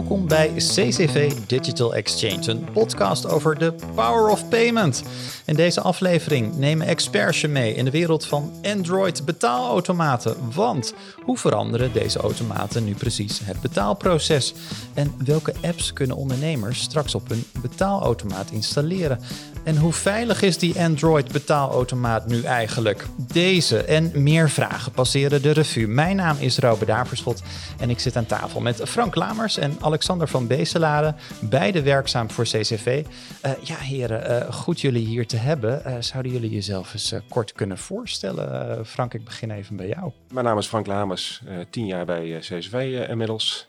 [0.00, 5.02] Welkom bij CCV Digital Exchange, een podcast over de power of payment.
[5.46, 10.36] In deze aflevering nemen experts je mee in de wereld van Android betaalautomaten.
[10.54, 10.94] Want
[11.24, 14.54] hoe veranderen deze automaten nu precies het betaalproces?
[14.94, 19.20] En welke apps kunnen ondernemers straks op hun betaalautomaat installeren?
[19.64, 23.06] En hoe veilig is die Android betaalautomaat nu eigenlijk?
[23.16, 25.86] Deze en meer vragen passeren de revue.
[25.86, 27.42] Mijn naam is Robert Daverschot
[27.78, 32.44] en ik zit aan tafel met Frank Lamers en Alexander van Beeselare, beide werkzaam voor
[32.44, 33.04] CCV.
[33.46, 35.82] Uh, ja, heren, uh, goed jullie hier te hebben.
[35.86, 38.86] Uh, zouden jullie jezelf eens kort kunnen voorstellen?
[38.86, 40.12] Frank, ik begin even bij jou.
[40.32, 43.68] Mijn naam is Frank Lamers, tien jaar bij CCV inmiddels.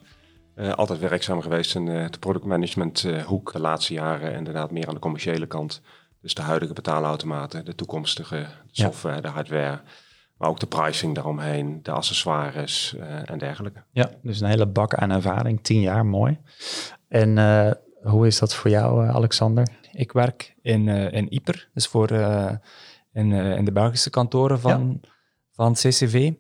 [0.62, 4.34] Uh, altijd werkzaam geweest in uh, de productmanagement uh, hoek de laatste jaren.
[4.34, 5.82] Inderdaad meer aan de commerciële kant.
[6.22, 9.22] Dus de huidige betaalautomaten, de toekomstige software, ja.
[9.22, 9.82] de hardware.
[10.38, 13.84] Maar ook de pricing daaromheen, de accessoires en dergelijke.
[13.92, 15.64] Ja, dus een hele bak aan ervaring.
[15.64, 16.40] Tien jaar, mooi.
[17.08, 17.38] En
[18.04, 19.68] hoe is dat voor jou, Alexander?
[19.92, 22.12] Ik werk in, in Ieper, dus voor
[23.14, 25.10] in, in de Belgische kantoren van, ja.
[25.52, 26.32] van CCV.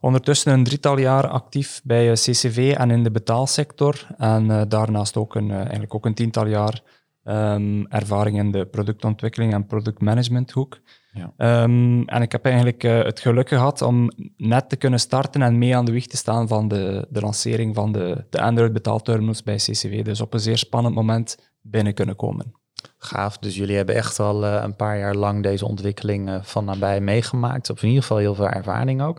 [0.00, 4.06] Ondertussen een drietal jaar actief bij eh, CCV en in de betaalsector.
[4.16, 6.82] En uh, daarnaast ook een, uh, eigenlijk ook een tiental jaar
[7.24, 10.80] um, ervaring in de productontwikkeling en productmanagementhoek.
[11.12, 11.62] Ja.
[11.62, 15.58] Um, en ik heb eigenlijk uh, het geluk gehad om net te kunnen starten en
[15.58, 19.42] mee aan de wieg te staan van de, de lancering van de, de Android betaalterminals
[19.42, 20.04] bij CCV.
[20.04, 22.63] Dus op een zeer spannend moment binnen kunnen komen.
[22.98, 23.38] Gaaf.
[23.38, 27.00] Dus jullie hebben echt al uh, een paar jaar lang deze ontwikkeling uh, van nabij
[27.00, 27.70] meegemaakt.
[27.70, 29.18] Of in ieder geval heel veel ervaring ook.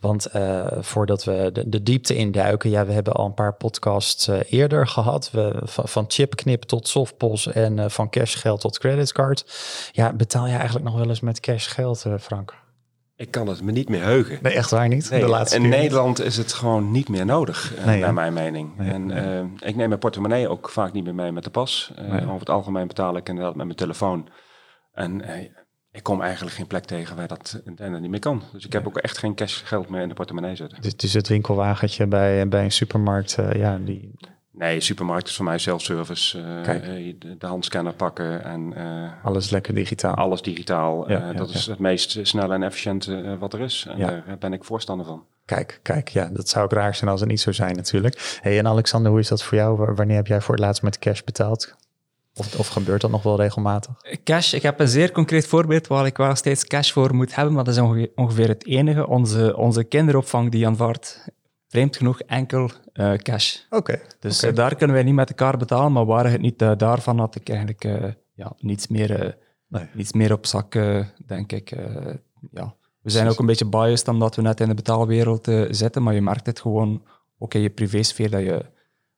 [0.00, 4.28] Want uh, voordat we de, de, diepte induiken, ja, we hebben al een paar podcasts
[4.48, 5.30] eerder gehad.
[5.30, 9.44] We, van, van chipknip tot softpos en van cashgeld tot creditcard.
[9.92, 12.54] Ja, betaal je eigenlijk nog wel eens met cashgeld, Frank?
[13.18, 14.38] Ik kan het me niet meer heugen.
[14.42, 15.10] Nee, echt waar niet?
[15.10, 18.76] Nee, de laatste in Nederland is het gewoon niet meer nodig, nee, naar mijn mening.
[18.76, 19.10] Nee, en.
[19.10, 21.92] Uh, ik neem mijn portemonnee ook vaak niet meer mee met de pas.
[21.98, 24.28] Uh, over het algemeen betaal ik inderdaad met mijn telefoon.
[24.92, 25.22] En
[25.90, 28.42] ik kom eigenlijk geen plek tegen waar dat inderdaad niet meer kan.
[28.52, 30.82] Dus ik heb ook echt geen cashgeld meer in de portemonnee zitten.
[30.82, 34.14] Dus, dus het winkelwagentje bij, bij een supermarkt, ja, die...
[34.58, 36.38] Nee, supermarkt is voor mij zelfservice.
[36.38, 38.74] Uh, de, de, handscanner pakken en...
[38.76, 40.14] Uh, alles lekker digitaal.
[40.14, 41.10] Alles digitaal.
[41.10, 41.58] Ja, uh, ja, dat ja.
[41.58, 43.86] is het meest snelle en efficiënte wat er is.
[43.90, 45.24] En daar ben ik voorstander van.
[45.44, 48.38] Kijk, kijk, ja, dat zou ook raar zijn als het niet zo zijn natuurlijk.
[48.42, 49.94] hey, en Alexander, hoe is dat voor jou?
[49.94, 51.74] Wanneer heb jij voor het laatst met cash betaald?
[52.34, 53.94] Of, of gebeurt dat nog wel regelmatig?
[54.24, 57.54] Cash, ik heb een zeer concreet voorbeeld waar ik wel steeds cash voor moet hebben,
[57.54, 59.06] maar dat is ongeveer, ongeveer het enige.
[59.06, 61.28] Onze, onze kinderopvang die aanvaardt
[61.68, 63.56] vreemd genoeg enkel uh, cash.
[63.70, 63.76] Oké.
[63.76, 64.50] Okay, dus okay.
[64.50, 67.34] Uh, daar kunnen wij niet met elkaar betalen, maar waren het niet uh, daarvan, had
[67.34, 67.82] ik eigenlijk
[68.34, 69.36] ja, niets, meer,
[69.66, 69.86] nee.
[69.92, 70.72] niets meer op zak,
[71.26, 71.76] denk ik.
[72.50, 72.74] ja.
[73.02, 76.22] We zijn ook een beetje biased omdat we net in de betaalwereld zitten, maar je
[76.22, 77.02] merkt het gewoon
[77.38, 78.64] ook in je privésfeer dat je,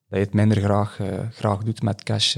[0.08, 0.98] dat je het minder graag,
[1.30, 2.36] graag doet met cash.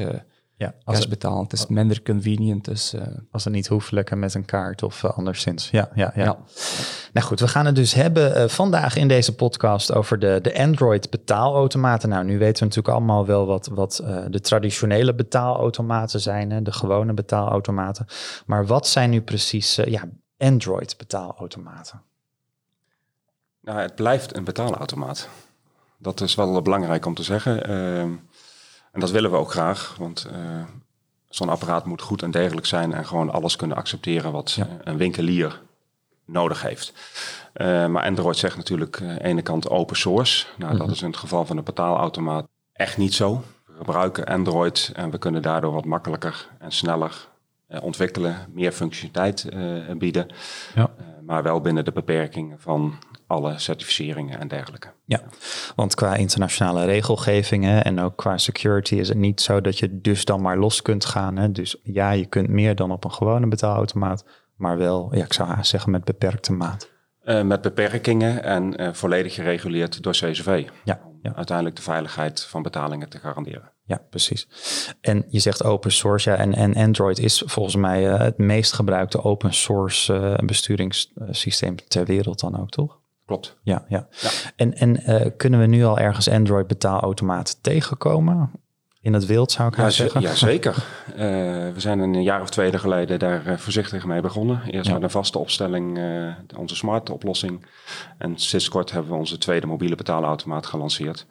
[0.63, 1.43] Ja, als cash betalen.
[1.43, 2.65] Het is minder convenient.
[2.65, 5.71] Dus, uh, als het niet hoeft, lekker met een kaart of uh, anderszins.
[5.71, 6.39] Ja, ja, ja, ja.
[7.13, 10.59] Nou goed, we gaan het dus hebben uh, vandaag in deze podcast over de, de
[10.59, 12.09] Android betaalautomaten.
[12.09, 16.73] Nou, nu weten we natuurlijk allemaal wel wat, wat de traditionele betaalautomaten zijn, hè, de
[16.73, 18.07] gewone betaalautomaten.
[18.47, 20.05] Maar wat zijn nu precies ja,
[20.39, 22.03] Android betaalautomaten?
[23.61, 25.29] Nou, het blijft een betaalautomaat.
[25.99, 27.61] Dat is wel belangrijk om te zeggen.
[28.93, 30.63] En dat willen we ook graag, want uh,
[31.29, 34.67] zo'n apparaat moet goed en degelijk zijn en gewoon alles kunnen accepteren wat ja.
[34.85, 35.61] een winkelier
[36.25, 36.93] nodig heeft.
[37.55, 40.47] Uh, maar Android zegt natuurlijk aan uh, de ene kant open source.
[40.47, 40.87] Nou, mm -hmm.
[40.87, 43.45] dat is in het geval van de betaalautomaat echt niet zo.
[43.67, 47.29] We gebruiken Android en we kunnen daardoor wat makkelijker en sneller
[47.69, 49.49] uh, ontwikkelen, meer functionaliteit
[49.99, 50.27] bieden.
[50.75, 50.91] Ja.
[51.21, 52.99] maar wel binnen de beperkingen van
[53.33, 54.93] alle certificeringen en dergelijke.
[55.05, 55.23] Ja,
[55.77, 60.25] want qua internationale regelgevingen en ook qua security is het niet zo dat je dus
[60.25, 61.37] dan maar los kunt gaan.
[61.37, 61.53] Hè?
[61.53, 64.25] Dus ja, je kunt meer dan op een gewone betaalautomaat,
[64.57, 66.91] maar wel, ja, ik zou haast zeggen, met beperkte maat.
[67.25, 70.69] Uh, met beperkingen en uh, volledig gereguleerd door CCV.
[70.85, 71.35] Ja, ja.
[71.35, 73.73] Uiteindelijk de veiligheid van betalingen te garanderen.
[73.85, 74.49] Ja, precies.
[75.01, 78.73] En je zegt open source, ja, en, en Android is volgens mij uh, het meest
[78.73, 83.02] gebruikte open source besturingssysteem ter wereld dan ook, toch?
[83.33, 83.57] Klopt.
[83.63, 84.07] Ja, ja.
[84.11, 84.31] ja.
[84.57, 88.51] En, en uh, kunnen we nu al ergens Android betaalautomaten tegenkomen?
[89.01, 90.21] In het wild zou ik ja, zeggen.
[90.21, 90.75] Ja, zeker.
[91.11, 91.17] Uh,
[91.75, 94.63] we zijn een jaar of twee geleden daar uh, voorzichtig mee begonnen.
[94.67, 94.93] Eerst ja.
[94.93, 96.01] met een vaste opstelling,
[96.57, 97.67] onze smart oplossing.
[98.19, 101.27] En sinds kort hebben we onze tweede mobiele betaalautomaat gelanceerd.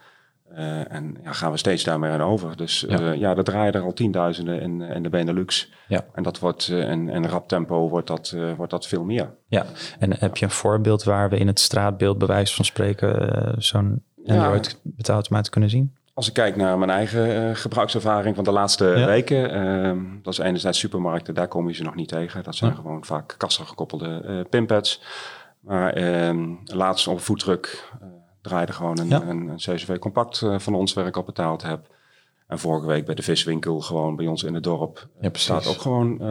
[0.58, 2.58] Uh, en ja, gaan we steeds daarmee aan over.
[2.58, 5.72] Dus ja, uh, ja er draaien er al tienduizenden in, in de Benelux.
[5.88, 6.06] Ja.
[6.14, 9.34] En dat wordt uh, in, in rap tempo wordt dat, wordt dat veel meer.
[9.48, 9.66] Ja,
[10.00, 14.04] en heb je een voorbeeld waar we in het straatbeeld bij wijze van spreken zo'n
[14.26, 14.78] Android ja.
[14.84, 15.96] betaalautomaat kunnen zien?
[16.14, 20.80] Als ik kijk naar mijn eigen gebruikservaring van de laatste weken, uh, dat is enerzijds
[20.80, 22.44] supermarkten, daar kom je ze nog niet tegen.
[22.44, 25.02] Dat zijn gewoon vaak kassa gekoppelde pimpads.
[25.60, 27.90] Maar ehm, laatst op voetdruk
[28.42, 31.88] draaide gewoon een, een, een, CCV Compact van ons waar ik al betaald heb.
[32.48, 35.82] En vorige week bij de viswinkel, gewoon bij ons in het dorp, ja, staat ook
[35.82, 36.22] gewoon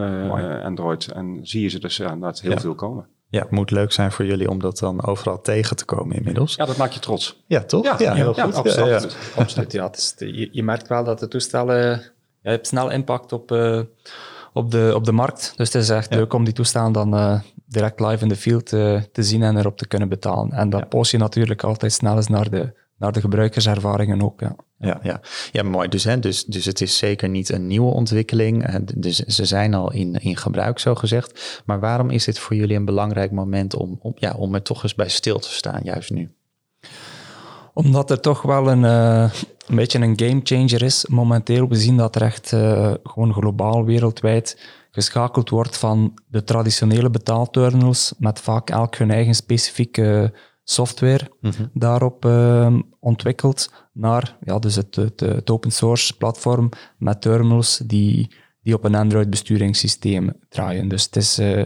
[0.63, 1.13] Android.
[1.13, 3.09] En zie je ze dus ja, inderdaad heel veel komen.
[3.31, 6.55] Ja, het moet leuk zijn voor jullie om dat dan overal tegen te komen inmiddels.
[6.55, 7.43] Ja, dat maakt je trots.
[7.47, 7.85] Ja, toch?
[7.85, 8.55] Ja, ja heel goed.
[8.55, 9.17] absoluut.
[9.37, 9.73] absoluut.
[9.73, 12.03] Ja, het is je, je, merkt wel dat de toestellen...
[12.43, 13.81] Je hebt snel impact op, uh,
[14.53, 15.53] op, de, op de markt.
[15.57, 18.73] Dus het is echt leuk om die toestellen dan uh, direct live in de field
[18.73, 20.53] uh, te zien en erop te kunnen betalen.
[20.53, 24.41] En dat post je natuurlijk altijd snel eens naar de, naar de gebruikerservaringen ook.
[24.41, 24.57] Ja.
[24.79, 25.21] Ja, ja.
[25.53, 25.89] ja mooi.
[25.89, 28.85] Dus, hè, dus, dus het is zeker niet een nieuwe ontwikkeling.
[28.95, 31.63] Dus ze zijn al in, in gebruik, zo gezegd.
[31.65, 34.83] Maar waarom is dit voor jullie een belangrijk moment om, om, ja, om er toch
[34.83, 36.31] eens bij stil te staan, juist nu?
[37.75, 39.33] Omdat er toch wel een, uh,
[39.67, 41.69] een beetje een gamechanger is momenteel.
[41.69, 44.59] We zien dat er echt uh, gewoon globaal, wereldwijd
[44.91, 50.33] geschakeld wordt van de traditionele betaalterminals met vaak elk hun eigen specifieke
[50.65, 51.67] software mhm.
[51.73, 58.35] daarop uh, ontwikkeld naar ja, dus het, het, het, open source platform met terminals die,
[58.63, 60.89] die op een Android besturingssysteem draaien.
[60.89, 61.57] Dus het is, uh,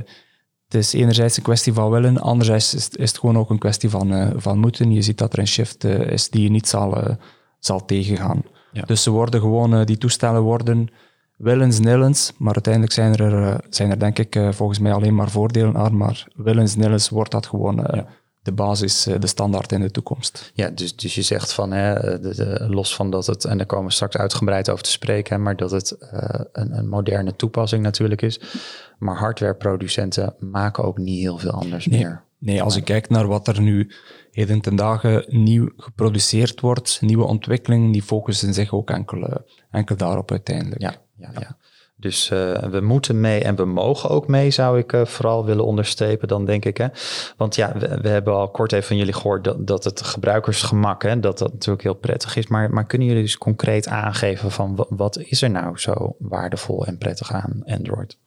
[0.64, 3.90] het is enerzijds een kwestie van willen, anderzijds is, is het gewoon ook een kwestie
[3.90, 4.92] van, uh, van moeten.
[4.92, 7.16] Je ziet dat er een shift eh, is die je niet zal,
[7.58, 8.42] zal tegengaan.
[8.72, 8.82] Ja.
[8.82, 10.88] Dus ze worden gewoon, die toestellen worden
[11.36, 15.76] willens nillens, maar uiteindelijk zijn er, zijn er denk ik volgens mij alleen maar voordelen
[15.76, 17.86] aan, maar willens nillens wordt dat gewoon...
[17.92, 18.06] Ja
[18.44, 20.50] de basis, eh, de standaard in de toekomst.
[20.54, 23.86] Ja, dus, dus je zegt van, hè, de, los van dat het, en daar komen
[23.86, 26.10] we straks uitgebreid over te spreken, maar dat het uh,
[26.52, 28.40] een, een, moderne toepassing natuurlijk is.
[28.98, 32.22] Maar hardwareproducenten maken ook niet heel veel anders meer.
[32.38, 33.90] Nee, als ik kijk naar wat er nu
[34.30, 39.36] heden ten dagen nieuw geproduceerd wordt, nieuwe ontwikkelingen, die focussen zich ook enkel, eh,
[39.70, 40.80] enkel daarop uiteindelijk.
[40.80, 41.56] Ja, ja, ja.
[41.96, 45.64] Dus uh, we moeten mee en we mogen ook mee, zou ik uh, vooral willen
[45.64, 46.76] onderstrepen dan, denk ik.
[46.76, 46.86] Hè?
[47.36, 51.02] Want ja, we, we, hebben al kort even van jullie gehoord dat, dat het gebruikersgemak,
[51.02, 52.46] hè, dat dat natuurlijk heel prettig is.
[52.46, 56.98] Maar, maar kunnen jullie dus concreet aangeven van wat is er nou zo waardevol en
[56.98, 58.18] prettig aan Android?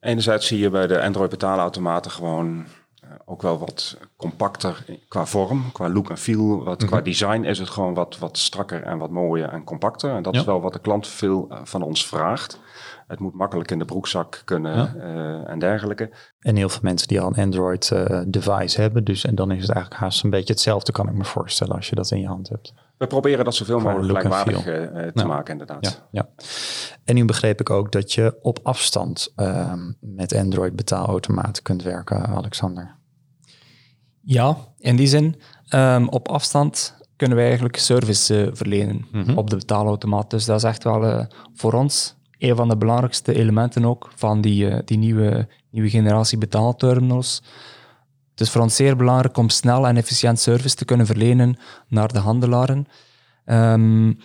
[0.00, 2.70] Enerzijds zie je bij de Android betaalautomaten gewoon eh,
[3.24, 6.64] ook wel wat compacter qua vorm, qua look en feel.
[6.64, 7.04] Wat, Qua mhm.
[7.04, 10.10] design is het gewoon wat, wat strakker en wat mooier en compacter.
[10.10, 12.60] En dat is wel wat de klant veel eh, van ons vraagt.
[13.06, 16.10] Het moet makkelijk in de broekzak kunnen eh, en dergelijke.
[16.40, 17.92] En heel veel mensen die al een Android
[18.26, 19.04] device hebben.
[19.04, 21.88] Dus en dan is het eigenlijk haast een beetje hetzelfde, kan ik me voorstellen, als
[21.88, 22.72] je dat in je hand hebt.
[22.98, 24.62] We proberen dat zoveel mogelijk gelijkwaardig
[25.12, 26.06] te maken, inderdaad.
[26.10, 26.28] Ja, ja.
[27.04, 32.26] En nu begreep ik ook dat je op afstand ehm, met Android betaalautomaten kunt werken,
[32.26, 32.97] Alexander.
[34.30, 35.34] Ja, in die zin,
[35.74, 40.30] um, op afstand kunnen wij eigenlijk service uh, verlenen mm op de betaalautomaat.
[40.30, 44.40] Dus dat is echt wel uh, voor ons een van de belangrijkste elementen ook van
[44.40, 47.42] die, uh, die nieuwe, nieuwe generatie betaalterminals.
[48.30, 51.58] Het is voor ons zeer belangrijk om snel en efficiënt service te kunnen verlenen
[51.88, 52.86] naar de handelaren.
[53.46, 54.18] Um,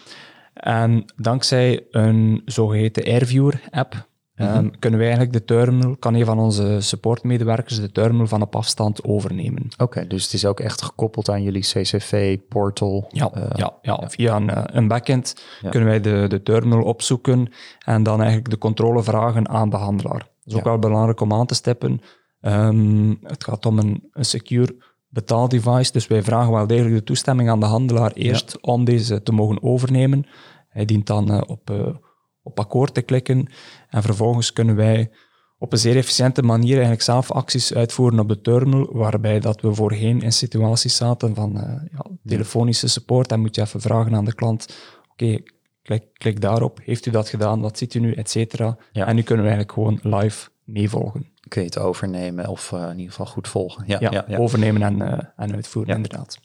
[0.53, 6.77] en dankzij een zogeheten AirViewer-app Um, kunnen wij eigenlijk de terminal, kan een van onze
[6.80, 9.68] supportmedewerkers de terminal van op afstand overnemen.
[9.77, 13.06] Oké, dus het is ook echt gekoppeld aan jullie CCV-portal?
[13.09, 17.52] Ja, uh, ja, ja, via een, uh, een backend kunnen wij de, de terminal opzoeken
[17.85, 20.18] en dan eigenlijk de controle vragen aan de handelaar.
[20.18, 22.02] Dat is ook wel belangrijk om aan te stippen.
[22.42, 24.75] Um, het gaat om een, een secure
[25.07, 29.31] betaaldevice, dus wij vragen wel degelijk de toestemming aan de handelaar eerst om deze te
[29.31, 30.25] mogen overnemen.
[30.69, 31.71] Hij dient dan uh, op
[32.44, 33.47] op akkoord te klikken.
[33.90, 35.12] En vervolgens kunnen wij
[35.57, 39.73] op een zeer efficiënte manier eigenlijk zelf acties uitvoeren op de terminal, waarbij dat we
[39.73, 43.30] voorheen in situaties zaten van uh, ja, telefonische support.
[43.30, 44.76] Dan moet je even vragen aan de klant,
[45.12, 45.40] oké,
[45.81, 48.78] klik, klik daarop, heeft u dat gedaan, wat ziet u nu, et cetera.
[48.92, 49.07] Ja.
[49.07, 51.31] En nu kunnen we eigenlijk gewoon live meevolgen.
[51.47, 53.83] Kun je het overnemen of uh, in ieder geval goed volgen.
[53.88, 56.40] Ja, ja, ja overnemen en, uh, en uitvoeren, inderdaad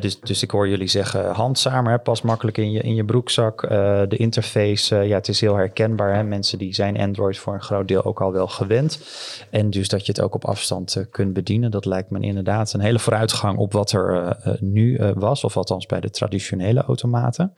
[0.00, 3.62] dus, dus ik hoor jullie zeggen handzamer, hè, pas makkelijk in je, in je broekzak.
[3.62, 3.70] Uh,
[4.08, 6.14] de interface, uh, ja, het is heel herkenbaar.
[6.14, 6.22] Hè.
[6.22, 8.98] Mensen die zijn Android voor een groot deel ook al wel gewend.
[9.50, 11.70] En dus dat je het ook op afstand uh, kunt bedienen.
[11.70, 15.44] Dat lijkt me inderdaad een hele vooruitgang op wat er nu was.
[15.44, 17.54] Of althans bij de traditionele automaten.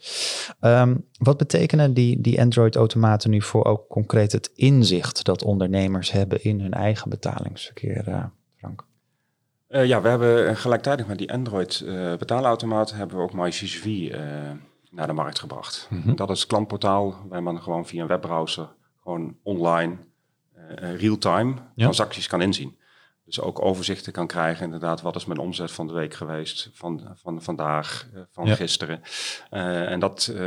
[0.61, 6.45] Um, wat betekenen die, die Android-automaten nu voor ook concreet het inzicht dat ondernemers hebben
[6.45, 8.85] in hun eigen betalingsverkeer, Frank?
[9.69, 14.21] Uh, ja, we hebben gelijktijdig met die Android uh, betaalautomaat hebben we ook MyCCV uh,
[14.91, 15.87] naar de markt gebracht.
[15.91, 16.17] Mm -hmm.
[16.17, 18.69] Dat is het klantportaal waar man gewoon via een webbrowser
[19.03, 19.97] gewoon online
[20.79, 21.61] real-time ja.
[21.75, 22.77] transacties kan inzien.
[23.27, 27.11] Dus ook overzichten kan krijgen, inderdaad, wat is mijn omzet van de week geweest, van,
[27.15, 28.55] van vandaag, eh, van Ja.
[28.55, 29.01] gisteren.
[29.51, 30.39] Eh, en dat, eh,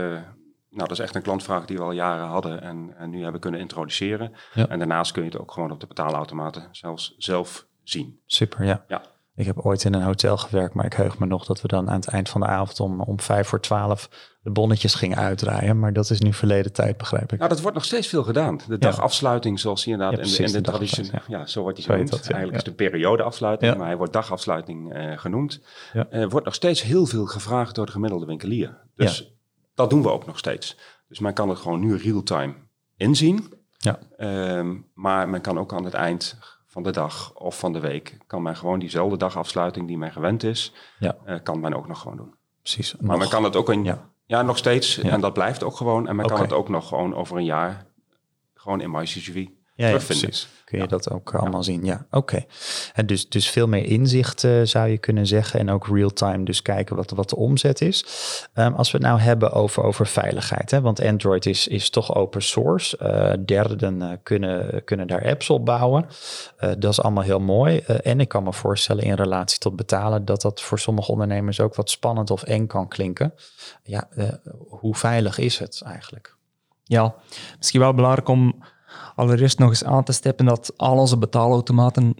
[0.69, 3.41] nou, dat is echt een klantvraag die we al jaren hadden en, en nu hebben
[3.41, 4.33] kunnen introduceren.
[4.53, 4.67] Ja.
[4.67, 8.19] En daarnaast kun je het ook gewoon op de betaalautomaten zelfs zelf zien.
[8.25, 8.85] Super, ja.
[8.87, 9.01] Ja.
[9.35, 11.89] Ik heb ooit in een hotel gewerkt, maar ik heug me nog dat we dan
[11.89, 14.09] aan het eind van de avond om, om vijf voor twaalf
[14.41, 15.79] de bonnetjes gingen uitdraaien.
[15.79, 17.37] Maar dat is nu verleden tijd, begrijp ik.
[17.37, 18.59] Nou, dat wordt nog steeds veel gedaan.
[18.67, 21.45] De dagafsluiting, zoals je inderdaad Ja, in de, in de, ja.
[21.45, 22.09] zo wordt die genoemd.
[22.09, 22.19] dat.
[22.19, 25.61] Eigenlijk is de periodeafsluiting, maar hij wordt dagafsluiting eh, genoemd.
[25.93, 26.09] Ja.
[26.09, 28.77] Er wordt nog steeds heel veel gevraagd door de gemiddelde winkelier.
[28.95, 29.33] Dus
[29.75, 30.77] dat doen we ook nog steeds.
[31.07, 32.53] Dus men kan het gewoon nu real-time
[32.95, 33.53] inzien.
[33.77, 33.99] Ja.
[34.17, 36.37] Ehm, maar men kan ook aan het eind
[36.71, 40.43] van de dag of van de week, kan men gewoon diezelfde dagafsluiting die men gewend
[40.43, 41.15] is, Ja.
[41.25, 42.33] eh, kan men ook nog gewoon doen.
[42.61, 42.95] Precies.
[42.99, 44.09] Maar men kan het ook een, Ja.
[44.25, 44.41] ja.
[44.41, 45.09] nog steeds, Ja.
[45.09, 46.07] en dat blijft ook gewoon.
[46.07, 47.85] En men kan het ook nog gewoon over een jaar,
[48.53, 49.47] gewoon in MyCGV
[49.79, 50.27] ja, terugvinden.
[50.29, 50.47] precies.
[50.65, 51.85] Kun je dat ook allemaal zien?
[51.85, 52.45] Ja, oké.
[52.93, 55.59] En dus, dus veel meer inzicht eh, zou je kunnen zeggen.
[55.59, 58.05] En ook real-time dus kijken wat, wat de omzet is.
[58.53, 60.71] Ehm, als we het nou hebben over, over veiligheid.
[60.71, 62.97] Hè, want Android is, is toch open source.
[62.97, 66.05] Eh, derden eh, kunnen, kunnen daar apps op bouwen.
[66.57, 67.77] Eh, dat is allemaal heel mooi.
[67.77, 70.25] Eh, en ik kan me voorstellen in relatie tot betalen...
[70.25, 73.33] dat dat voor sommige ondernemers ook wat spannend of eng kan klinken.
[73.83, 74.27] Ja, eh,
[74.69, 76.37] hoe veilig is het eigenlijk?
[76.83, 77.15] Ja,
[77.57, 78.63] misschien wel belangrijk om
[79.15, 82.15] allereerst nog eens aan te stippen dat al onze betaalautomaten,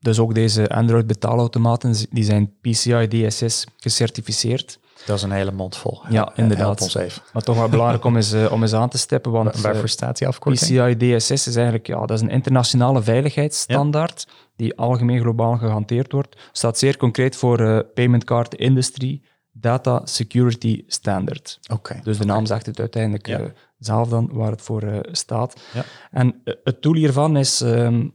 [0.00, 4.78] dus ook deze Android betaalautomaten, die zijn PCI DSS gecertificeerd.
[5.06, 6.00] Dat is een hele mond vol.
[6.08, 6.80] Ja, inderdaad.
[6.80, 7.22] Ons even.
[7.32, 9.82] Maar toch wel belangrijk om eens, eh, om eens aan te stippen, want Wa- Waarvoor
[9.82, 10.60] eh, staat die afkorting?
[10.96, 14.26] PCI DSS is eigenlijk ja, dat is een internationale veiligheidsstandaard
[14.56, 16.36] die algemeen globaal gehanteerd wordt.
[16.52, 21.58] Staat zeer concreet voor eh, Payment Card Industry Data Security Standard.
[21.72, 22.00] Oké.
[22.02, 23.40] Dus de naam zegt het uiteindelijk Ja.
[23.84, 25.60] Zelf dan waar het voor eh, staat.
[25.74, 25.82] Ja.
[26.10, 28.08] En eh, het doel hiervan is ehm,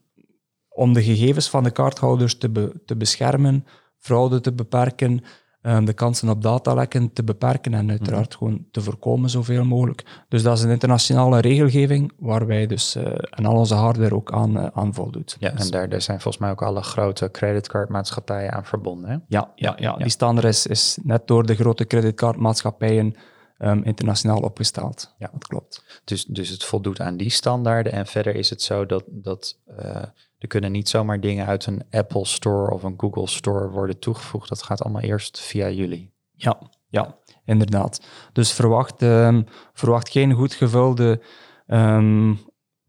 [0.70, 3.66] om de gegevens van de kaarthouders te, be- te beschermen,
[3.98, 5.24] fraude te beperken,
[5.62, 8.38] ehm, de kansen op datalekken te beperken en uiteraard Mhm.
[8.38, 10.24] gewoon te voorkomen zoveel mogelijk.
[10.30, 14.32] Dus dat is een internationale regelgeving waar wij dus eh, en al onze hardware ook
[14.32, 15.36] aan, aan voldoet.
[15.40, 19.10] Ja, Dus- en daar, daar zijn volgens mij ook alle grote creditcardmaatschappijen aan verbonden.
[19.10, 19.18] Hè?
[19.28, 23.16] Ja, ja, ja, die standaard is, is net door de grote creditcardmaatschappijen
[23.60, 25.16] ehm, internationaal opgesteld.
[25.18, 25.30] Ja.
[25.34, 26.02] dat klopt.
[26.04, 27.92] Dus, dus het voldoet aan die standaarden.
[27.92, 30.04] En verder is het zo dat, dat eh,
[30.38, 34.50] er kunnen niet zomaar dingen uit een Apple Store of een Google Store worden toegevoegd.
[34.50, 36.14] Dat gaat allemaal eerst via jullie.
[36.32, 38.02] Ja, ja, inderdaad.
[38.34, 41.22] Dus verwacht, ehm, verwacht geen goed gevulde
[41.68, 42.34] ehm,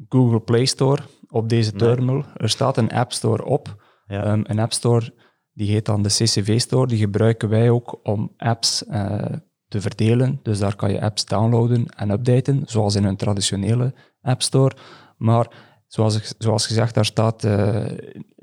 [0.09, 1.79] Google Play Store op deze Nee.
[1.79, 2.25] terminal.
[2.37, 3.83] Er staat een App Store op.
[4.07, 4.27] Ja.
[4.27, 5.12] Een App Store
[5.53, 6.87] die heet dan de CCV Store.
[6.87, 9.25] Die gebruiken wij ook om apps eh,
[9.71, 10.41] te verdelen.
[10.43, 14.77] Dus daar kan je apps downloaden en updaten, zoals in een traditionele App Store.
[15.17, 15.47] Maar
[15.87, 17.77] zoals, zoals gezegd, daar staat, eh,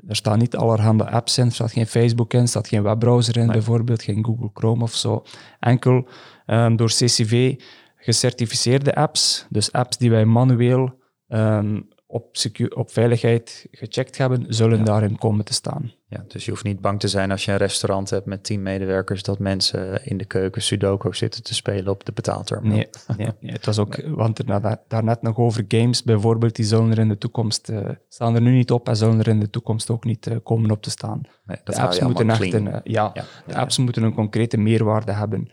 [0.08, 1.46] er staan niet allerhande apps in.
[1.46, 3.52] Er staat geen Facebook in, er staat geen webbrowser in, Nee.
[3.52, 5.22] bijvoorbeeld, geen Google Chrome of zo.
[5.60, 6.08] Enkel
[6.46, 7.54] ehm, door CCV
[7.96, 10.96] gecertificeerde apps, dus apps die wij manueel
[11.28, 14.84] ehm, op, secu- op veiligheid gecheckt hebben, zullen Ja.
[14.84, 15.92] daarin komen te staan.
[16.10, 18.62] Ja, dus je hoeft niet bang te zijn als je een restaurant hebt met tien
[18.62, 22.76] medewerkers dat mensen in de keuken Sudoku zitten te spelen op de betaalterminal.
[22.76, 26.64] Nee, nee, nee, het was ook, want er daar, daarnet nog over games bijvoorbeeld, die
[26.64, 29.40] zullen er in de toekomst, eh, staan er nu niet op en zullen er in
[29.40, 31.20] de toekomst ook niet eh, komen op te staan.
[31.44, 32.66] Nee, dat de apps moeten echt clean.
[32.66, 35.50] een, eh, ja, Ja, de ja, apps moeten een concrete meerwaarde hebben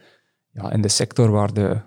[0.52, 1.82] ja, in de sector waar de,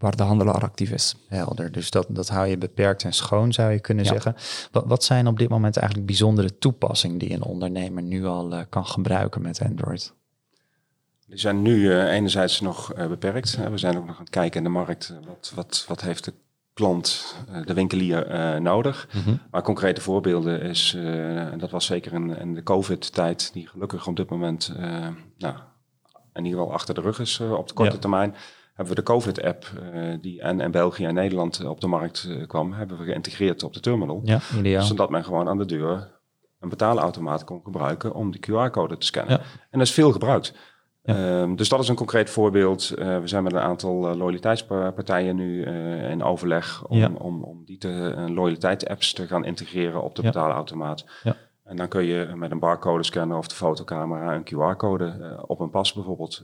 [0.00, 1.14] waar de handelaar actief is.
[1.28, 4.10] Helder, dus dat, dat hou je beperkt en schoon, zou je kunnen Ja.
[4.10, 4.34] zeggen.
[4.72, 8.60] Wat, wat zijn op dit moment eigenlijk bijzondere toepassingen die een ondernemer nu al eh,
[8.68, 10.12] kan gebruiken met Android?
[11.26, 13.56] Die zijn nu eh, enerzijds nog eh, beperkt.
[13.70, 15.14] we zijn ook nog aan het kijken in de markt.
[15.26, 16.32] wat, wat, wat heeft de
[16.72, 19.08] klant, de winkelier, eh, nodig?
[19.50, 24.06] Maar concrete voorbeelden is, eh, en dat was zeker in, in de COVID-tijd, die gelukkig
[24.06, 25.06] op dit moment eh,
[25.38, 25.54] nou,
[26.32, 27.98] in ieder geval achter de rug is op de korte Ja.
[27.98, 28.34] termijn.
[28.80, 32.26] Hebben we de COVID-app, eh, die en, en België en Nederland eh, op de markt
[32.28, 34.20] eh, kwam, hebben we geïntegreerd op de terminal.
[34.24, 34.82] Ja, ideaal.
[34.82, 36.20] Zodat men gewoon aan de deur
[36.60, 39.34] een betaalautomaat kon gebruiken om die QR-code te scannen.
[39.34, 39.42] Ja.
[39.70, 40.54] En dat is veel gebruikt.
[41.02, 41.14] Ja.
[41.14, 42.88] Ehm, dus dat is een concreet voorbeeld.
[42.88, 45.64] We zijn met een aantal loyaliteitspartijen nu
[46.10, 47.10] in overleg om, Ja.
[47.18, 51.04] om, om die te, loyaliteitsapps te gaan integreren op de betaalautomaat.
[51.22, 51.36] Ja.
[51.64, 55.70] En dan kun je met een barcode scanner of de fotocamera een QR-code op een
[55.70, 56.42] pas bijvoorbeeld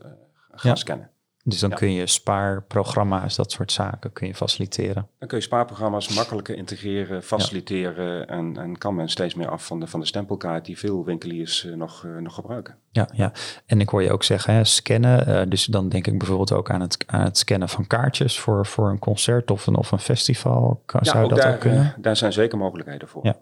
[0.50, 1.10] gaan scannen.
[1.48, 1.76] Dus dan Ja.
[1.76, 5.08] kun je spaarprogramma's, dat soort zaken, kun je faciliteren.
[5.18, 9.80] Dan kun je spaarprogramma's makkelijker integreren, faciliteren en, en kan men steeds meer af van
[9.80, 12.76] de, van de stempelkaart die veel winkeliers eh, nog, eh, nog gebruiken.
[12.90, 13.32] Ja, ja.
[13.66, 15.26] En ik hoor je ook zeggen, hè, scannen.
[15.26, 18.66] eh, dus dan denk ik bijvoorbeeld ook aan het, aan het scannen van kaartjes voor,
[18.66, 20.82] voor een concert of een, of een festival.
[20.86, 21.94] Kan, zou ook dat daar, ook kunnen?
[21.98, 23.24] daar zijn zeker mogelijkheden voor.
[23.24, 23.36] Ja,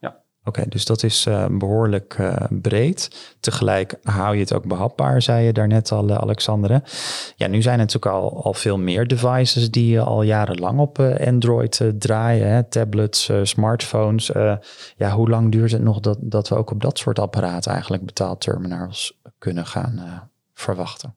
[0.00, 0.19] ja.
[0.44, 3.34] Oké, dus dat is uh, behoorlijk uh, breed.
[3.40, 6.82] Tegelijk hou je het ook behapbaar, zei je daarnet al, uh, Alexandre.
[7.36, 11.80] Ja, nu zijn er natuurlijk al, al veel meer devices die al jarenlang op Android
[11.98, 12.48] draaien.
[12.48, 12.62] Hè?
[12.62, 14.26] Tablets, smartphones.
[14.96, 18.04] ja, hoe lang duurt het nog dat, dat we ook op dat soort apparaten eigenlijk
[18.04, 21.14] betaalterminals kunnen gaan verwachten?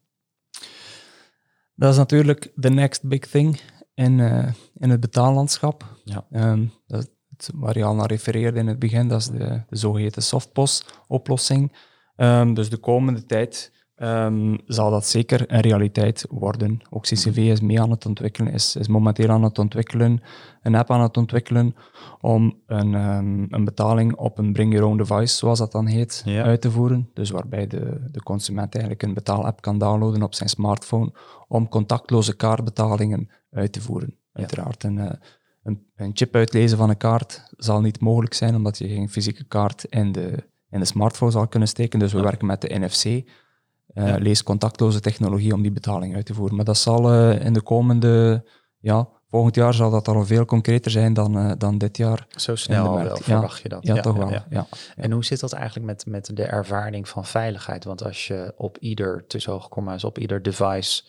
[1.76, 3.60] Dat is natuurlijk de next big thing
[3.94, 4.20] in,
[4.78, 5.86] in het betaallandschap.
[6.04, 6.26] Ja.
[6.32, 7.10] Um, dat,
[7.56, 11.72] waar je al naar refereerde in het begin, dat is de, de zogeheten softpos-oplossing.
[12.18, 16.82] Um, dus de komende tijd um, zal dat zeker een realiteit worden.
[16.90, 20.22] Ook CCV is mee aan het ontwikkelen, is, is momenteel aan het ontwikkelen,
[20.62, 21.76] een app aan het ontwikkelen
[22.22, 26.22] om een, um, een betaling op een bring your own device, zoals dat dan heet,
[26.26, 26.44] Ja.
[26.44, 27.10] uit te voeren.
[27.14, 31.12] Dus waarbij de, de consument eigenlijk een betaalapp kan downloaden op zijn smartphone
[31.48, 34.18] om contactloze kaartbetalingen uit te voeren.
[34.34, 35.12] Uiteraard een, eh,
[35.64, 39.44] een, een chip uitlezen van een kaart zal niet mogelijk zijn, omdat je geen fysieke
[39.44, 42.00] kaart in de, in de smartphone zal kunnen steken.
[42.00, 43.24] Dus we werken met de NFC, eh
[43.94, 44.16] Ja.
[44.18, 46.56] lees contactloze technologie om die betaling uit te voeren.
[46.56, 48.44] Maar dat zal eh, in de komende,
[48.80, 52.26] ja, volgend jaar zal dat al veel concreter zijn dan, eh, dan dit jaar.
[52.36, 53.16] Zo snel Ja.
[53.16, 53.86] verwacht je dat?
[53.88, 54.30] Ja, toch wel.
[54.50, 54.68] ja.
[54.96, 57.84] En hoe zit dat eigenlijk met, met de ervaring van veiligheid?
[57.84, 61.04] Want als je op ieder, tussen hoogkomma's, op ieder device,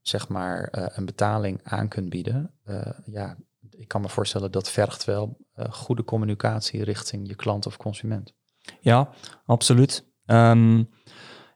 [0.00, 3.36] zeg maar, eh, een betaling aan kunt bieden, eh, ja,
[3.76, 8.34] ik kan me voorstellen dat vergt wel eh, goede communicatie richting je klant of consument.
[8.80, 9.08] Ja,
[9.46, 10.12] absoluut.
[10.26, 10.82] Ehm,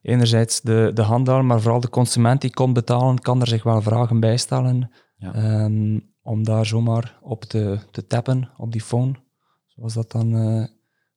[0.02, 3.82] enerzijds de, de handel, maar vooral de consument die komt betalen, kan er zich wel
[3.82, 4.90] vragen bij stellen.
[5.16, 5.34] Ja.
[5.34, 9.14] Ehm, om daar zomaar op te, te tappen, op die phone,
[9.66, 10.64] zoals dat dan eh,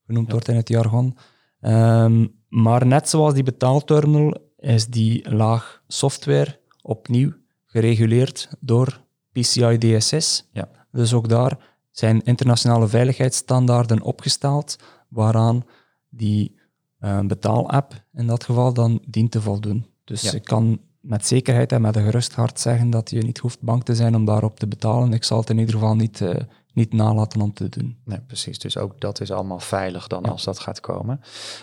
[0.05, 0.31] genoemd Ja.
[0.33, 1.17] wordt in het jargon.
[1.59, 7.33] Ehm, maar net zoals die betaalterminal is die laag software opnieuw
[7.65, 10.49] gereguleerd door PCI DSS.
[10.51, 10.69] Ja.
[10.91, 11.57] Dus ook daar
[11.91, 14.75] zijn internationale veiligheidsstandaarden opgesteld
[15.07, 15.63] waaraan
[16.09, 16.59] die
[16.99, 19.85] eh, betaalapp in dat geval dan dient te voldoen.
[20.03, 20.31] Dus Ja.
[20.33, 23.83] ik kan met zekerheid en met een gerust hart zeggen dat je niet hoeft bang
[23.83, 25.13] te zijn om daarop te betalen.
[25.13, 26.35] Ik zal het in ieder geval niet, eh,
[26.73, 27.97] niet nalaten om te doen.
[28.05, 28.59] Nee, precies.
[28.59, 31.21] Dus ook dat is allemaal veilig dan als dat gaat komen.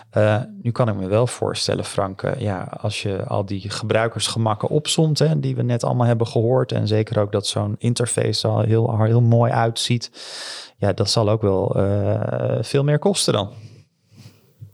[0.09, 4.69] Eh, nu kan ik me wel voorstellen, Frank, eh, ja, als je al die gebruikersgemakken
[4.69, 8.53] opzomt, hè, die we net allemaal hebben gehoord, en zeker ook dat zo'n interface er
[8.53, 10.11] al heel, heel mooi uitziet,
[10.77, 13.49] ja, dat zal ook wel eh, veel meer kosten dan.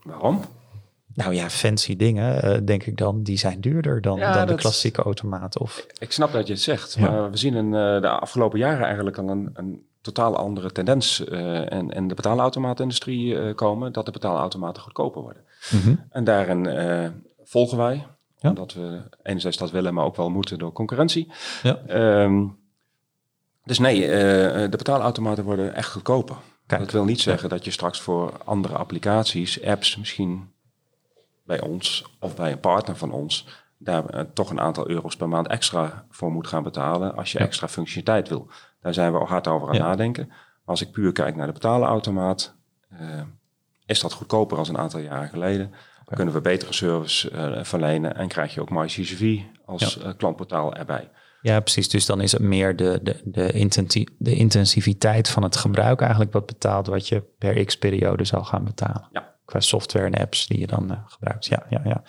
[0.04, 0.42] Waarom?
[1.14, 5.02] Nou ja, fancy dingen, denk ik dan, die zijn duurder dan, Ja, dan de klassieke
[5.02, 5.60] automaat.
[5.60, 7.10] Of, Ik snap dat je het zegt, Ja.
[7.12, 11.24] maar we zien in eh, de afgelopen jaren eigenlijk al een, een totaal andere tendens
[11.26, 15.44] eh in, in de betaalautomaatindustrie eh, komen, dat de betaalautomaten goedkoper worden.
[16.10, 17.10] En daarin eh,
[17.44, 18.06] volgen wij,
[18.40, 18.50] Ja.
[18.50, 21.32] omdat we enerzijds dat willen, maar ook wel moeten door concurrentie.
[21.64, 21.78] Ja.
[21.88, 22.46] Ehm,
[23.64, 24.00] dus nee,
[24.70, 26.36] de betaalautomaten worden echt goedkoper.
[26.66, 26.82] Kijk.
[26.82, 30.52] Dat wil niet zeggen dat je straks voor andere applicaties, apps misschien
[31.44, 35.48] bij ons of bij een partner van ons, daar toch een aantal euro's per maand
[35.48, 38.48] extra voor moet gaan betalen als je extra functionaliteit wil.
[38.86, 39.82] Daar zijn we al hard over aan Ja.
[39.82, 40.28] nadenken.
[40.28, 42.56] Maar als ik puur kijk naar de betaalautomaat,
[42.90, 43.22] eh,
[43.86, 45.74] is dat goedkoper als een aantal jaren geleden.
[46.02, 46.16] Oké.
[46.16, 51.10] Kunnen we betere service eh, verlenen en krijg je ook MyCCV als eh, klantportaal erbij.
[51.42, 51.90] Ja, precies.
[51.90, 56.46] Dus dan is het meer de, de, de, de intensiviteit van het gebruik eigenlijk wat
[56.46, 59.08] betaalt, wat je per x periode zal gaan betalen.
[59.12, 59.35] Ja.
[59.46, 61.46] Qua software en apps die je dan eh, gebruikt.
[61.46, 62.04] Ja, ja, ja.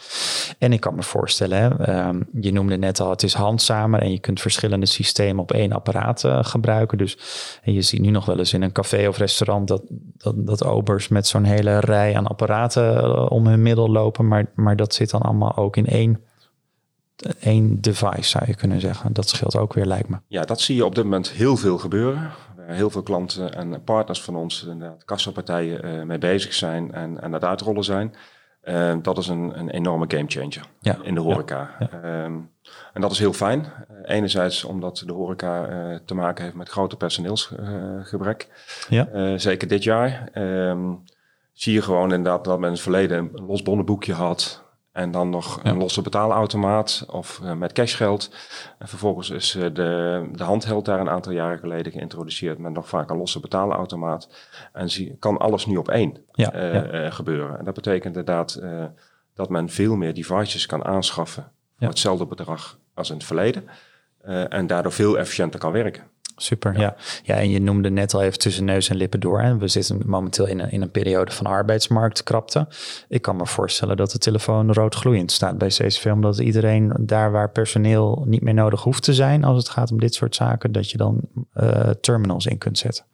[0.58, 4.10] En ik kan me voorstellen, hè, ehm, je noemde net al, het is handzamer en
[4.10, 6.98] je kunt verschillende systemen op één apparaat eh, gebruiken.
[6.98, 7.18] Dus
[7.62, 9.82] en je ziet nu nog wel eens in een café of restaurant dat,
[10.16, 14.28] dat, dat obers met zo'n hele rij aan apparaten eh, om hun middel lopen.
[14.28, 16.24] Maar, maar dat zit dan allemaal ook in één,
[17.38, 19.12] één device, zou je kunnen zeggen.
[19.12, 20.16] Dat scheelt ook weer, lijkt me.
[20.28, 22.30] Ja, dat zie je op dit moment heel veel gebeuren.
[22.66, 27.16] Waar heel veel klanten en partners van ons, inderdaad, kassapartijen, eh, mee bezig zijn en,
[27.16, 28.14] en aan het uitrollen zijn.
[28.60, 31.76] Eh, dat is een, een enorme gamechanger Ja, in de horeca.
[31.78, 32.38] Ehm,
[32.92, 33.64] en dat is heel fijn.
[33.64, 38.48] Eh, enerzijds omdat de horeca eh, te maken heeft met grote personeelsgebrek.
[38.88, 39.06] Ja.
[39.06, 40.28] Eh, zeker dit jaar.
[40.32, 40.94] Ehm,
[41.52, 44.64] zie je gewoon inderdaad dat men in het verleden een los bonnenboekje had.
[44.96, 48.30] En dan nog een losse betaalautomaat of eh, met cashgeld.
[48.78, 52.88] En vervolgens is eh, de, de handheld daar een aantal jaren geleden geïntroduceerd met nog
[52.88, 54.28] vaak een losse betaalautomaat.
[54.72, 57.10] En zie, kan alles nu op één Ja, eh, ja.
[57.10, 57.58] gebeuren.
[57.58, 58.60] En dat betekent inderdaad
[59.34, 61.88] dat men veel meer devices kan aanschaffen voor Ja.
[61.88, 63.64] hetzelfde bedrag als in het verleden.
[64.48, 66.04] En daardoor veel efficiënter kan werken.
[66.36, 66.96] Super, ja.
[67.22, 67.34] ja.
[67.34, 69.40] en je noemde net al even tussen neus en lippen door.
[69.40, 72.68] En we zitten momenteel in een, in een periode van arbeidsmarktkrapte.
[73.08, 76.10] Ik kan me voorstellen dat de telefoon rood gloeiend staat bij CCV.
[76.12, 79.44] Omdat iedereen daar waar personeel niet meer nodig hoeft te zijn...
[79.44, 81.20] als het gaat om dit soort zaken, dat je dan
[81.52, 83.04] eh, terminals in kunt zetten.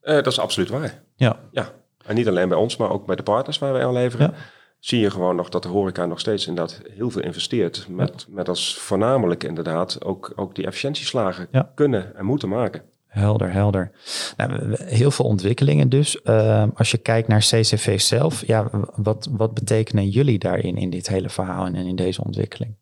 [0.00, 1.02] Eh, dat is absoluut waar.
[1.16, 1.72] Ja, Ja.
[2.04, 4.34] En niet alleen bij ons, maar ook bij de partners waar wij aan leveren.
[4.84, 7.86] Zie je gewoon nog dat de horeca nog steeds inderdaad heel veel investeert.
[7.88, 12.82] Met, met als voornamelijk inderdaad ook, ook die efficiëntieslagen kunnen en moeten maken.
[13.06, 13.90] Helder, helder.
[14.36, 16.22] Nou, heel veel ontwikkelingen dus.
[16.22, 21.08] Ehm, als je kijkt naar CCV zelf, ja, wat, wat betekenen jullie daarin in dit
[21.08, 22.74] hele verhaal en in deze ontwikkeling?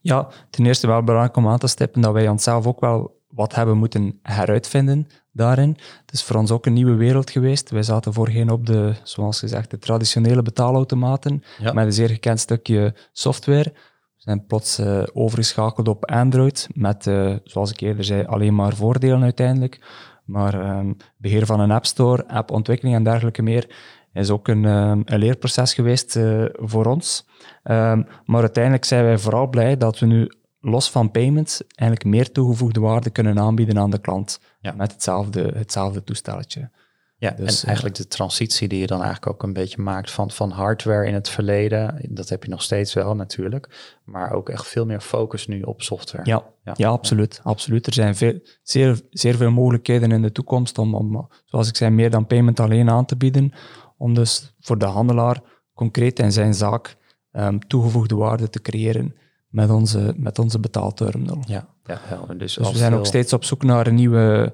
[0.00, 3.54] Ja, ten eerste wel belangrijk om aan te stippen dat wij onszelf ook wel wat
[3.54, 5.76] hebben moeten heruitvinden daarin.
[6.00, 7.70] Het is voor ons ook een nieuwe wereld geweest.
[7.70, 12.94] Wij zaten voorheen op de, zoals gezegd, de traditionele betaalautomaten met een zeer gekend stukje
[13.12, 13.72] software.
[14.16, 18.74] We zijn plots uh, overgeschakeld op Android met, uh, zoals ik eerder zei, alleen maar
[18.74, 19.80] voordelen uiteindelijk.
[20.24, 23.66] Maar um, beheer van een App Store, appontwikkeling en dergelijke meer
[24.12, 27.26] is ook een, um, een leerproces geweest uh, voor ons.
[27.64, 30.30] Um, maar uiteindelijk zijn wij vooral blij dat we nu
[30.64, 34.72] los van payments eigenlijk meer toegevoegde waarde kunnen aanbieden aan de klant ja.
[34.72, 36.70] met hetzelfde, hetzelfde toestelletje.
[37.16, 40.30] Ja, dus, en eigenlijk de transitie die je dan eigenlijk ook een beetje maakt van,
[40.30, 44.66] van hardware in het verleden, dat heb je nog steeds wel natuurlijk, maar ook echt
[44.66, 46.26] veel meer focus nu op software.
[46.26, 46.72] Ja, ja.
[46.76, 47.86] ja absoluut, absoluut.
[47.86, 51.90] Er zijn veel, zeer, zeer veel mogelijkheden in de toekomst om, om, zoals ik zei,
[51.90, 53.52] meer dan payment alleen aan te bieden,
[53.96, 55.42] om dus voor de handelaar
[55.74, 56.96] concreet in zijn zaak
[57.32, 59.14] um, toegevoegde waarde te creëren
[59.54, 61.42] met onze, met onze betaalterminal.
[61.46, 62.38] Ja, ja helder.
[62.38, 64.52] Dus, dus we zijn ook steeds op zoek naar een nieuwe...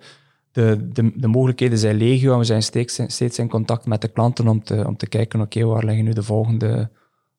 [0.52, 4.08] De, de, de mogelijkheden zijn legio en we zijn steeds, steeds in contact met de
[4.08, 6.90] klanten om te, om te kijken, oké, waar liggen nu de volgende,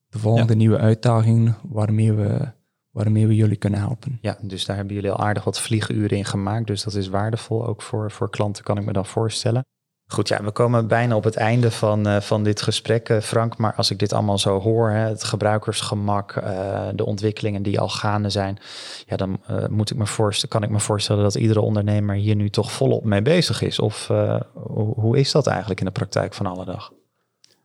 [0.08, 2.52] de volgende nieuwe uitdagingen waarmee we,
[2.90, 4.18] waarmee we jullie kunnen helpen.
[4.20, 7.66] Ja, dus daar hebben jullie al aardig wat vlieguren in gemaakt, dus dat is waardevol
[7.66, 9.64] ook voor, voor klanten, kan ik me dan voorstellen.
[10.12, 13.56] Goed, ja, we komen bijna op het einde van, uh, van dit gesprek, uh, Frank.
[13.56, 17.88] Maar als ik dit allemaal zo hoor, hè, het gebruikersgemak, uh, de ontwikkelingen die al
[17.88, 18.58] gaande zijn,
[19.06, 22.50] ja, dan moet ik me voorstellen, kan ik me voorstellen dat iedere ondernemer hier nu
[22.50, 23.78] toch volop mee bezig is.
[23.78, 24.06] Of
[24.52, 26.92] hoe, hoe is dat eigenlijk in de praktijk van alle dag?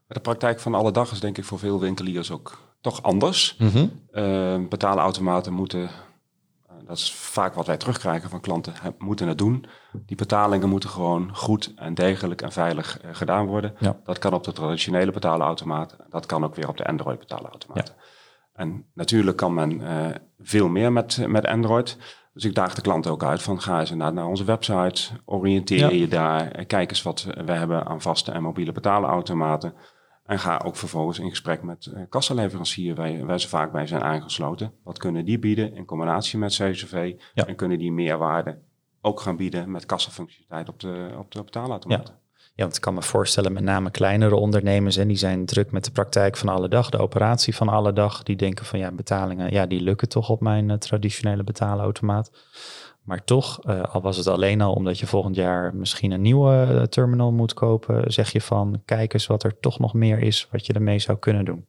[0.08, 3.58] De praktijk van alle dag is denk ik voor veel winkeliers ook toch anders.
[3.58, 3.92] Mm
[4.70, 5.90] betaalautomaten moeten
[6.88, 9.66] dat is vaak wat wij terugkrijgen van klanten, moeten het doen.
[10.06, 13.76] Die betalingen moeten gewoon goed en degelijk en veilig uh, gedaan worden.
[14.04, 17.94] Dat kan op de traditionele betaalautomaat, dat kan ook weer op de Android betaalautomaat.
[17.98, 18.04] Ja.
[18.54, 20.06] En natuurlijk kan men uh,
[20.40, 21.98] veel meer met, met Android.
[22.34, 26.08] Dus ik daag de klanten ook uit van ga eens naar onze website, oriënteer je
[26.08, 29.74] daar, kijk eens wat we hebben aan vaste en mobiele betaalautomaten.
[30.28, 34.02] En ga ook vervolgens in gesprek met uh, kassaleverancier, waar, waar ze vaak bij zijn
[34.02, 34.72] aangesloten.
[34.84, 37.16] Wat kunnen die bieden in combinatie met CCV?
[37.34, 38.58] En kunnen die meerwaarde
[39.02, 42.14] ook gaan bieden met kassafunctionaliteit op de, op de betaalautomaten?
[42.14, 42.26] Ja.
[42.58, 45.86] Ja, want ik kan me voorstellen, met name kleinere ondernemers, en die zijn druk met
[45.86, 48.24] de praktijk van alle dag, de operatie van alle dag.
[48.24, 52.32] Die denken van ja, betalingen, ja, die lukken toch op mijn uh, traditionele betaalautomaat.
[53.08, 56.64] Maar toch, uh, al was het alleen al omdat je volgend jaar misschien een nieuwe
[56.70, 60.48] eh, terminal moet kopen, zeg je van kijk eens wat er toch nog meer is
[60.52, 61.66] wat je ermee zou kunnen doen.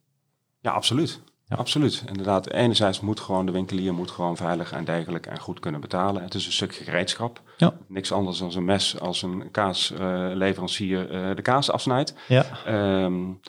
[0.60, 1.20] Ja, absoluut.
[1.44, 1.56] Ja.
[1.56, 2.04] Absoluut.
[2.06, 6.22] Inderdaad, enerzijds moet gewoon de winkelier moet gewoon veilig en degelijk en goed kunnen betalen.
[6.22, 7.42] Het is een stuk gereedschap.
[7.56, 7.72] Ja.
[7.88, 12.14] Niks anders dan een mes als een kaasleverancier uh, de kaas afsnijdt.
[12.28, 12.44] Ja.
[13.04, 13.40] Um,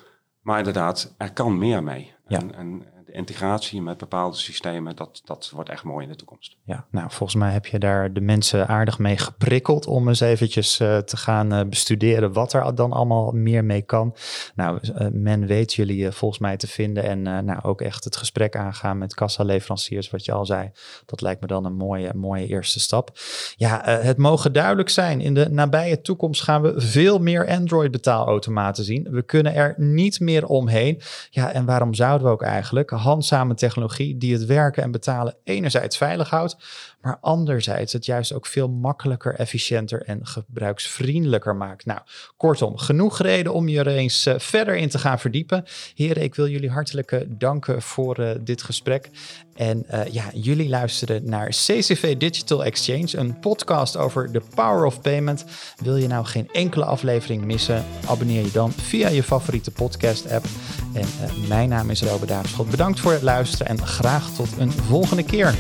[0.42, 2.14] maar inderdaad, er kan meer mee.
[2.28, 2.40] Ja.
[2.40, 6.58] En, en integratie met bepaalde systemen, dat, dat wordt echt mooi in de toekomst.
[6.64, 10.80] Ja, nou volgens mij heb je daar de mensen aardig mee geprikkeld om eens eventjes
[10.80, 14.16] uh, te gaan uh, bestuderen wat er dan allemaal meer mee kan.
[14.56, 18.56] Nou, uh, men weet jullie volgens mij te vinden en nou ook echt het gesprek
[18.56, 20.72] aangaan met kassaleveranciers, wat je al zei.
[21.06, 23.12] Dat lijkt me dan een mooie, mooie eerste stap.
[23.56, 28.84] Ja, het mogen duidelijk zijn, in de nabije toekomst gaan we veel meer Android betaalautomaten
[28.84, 29.08] zien.
[29.12, 31.02] We kunnen er niet meer omheen.
[31.30, 32.92] Ja, en waarom zouden we ook eigenlijk?
[33.00, 36.58] Handzame technologie die het werken en betalen enerzijds veilig houdt,
[37.02, 41.86] maar anderzijds het juist ook veel makkelijker, efficiënter en gebruiksvriendelijker maakt.
[41.86, 42.00] Nou,
[42.38, 45.66] kortom, genoeg reden om je er eens uh, verder in te gaan verdiepen.
[45.96, 49.10] Heren, ik wil jullie hartelijk danken voor uh, dit gesprek.
[49.56, 55.46] En ja, jullie luisteren naar CCV Digital Exchange, een podcast over de power of payment.
[55.84, 57.86] Wil je nou geen enkele aflevering missen?
[58.08, 60.46] Abonneer je dan via je favoriete podcast app.
[60.94, 61.08] En
[61.48, 62.70] mijn naam is Robert Daagschot.
[62.70, 65.56] Bedankt voor het luisteren en graag tot een volgende keer.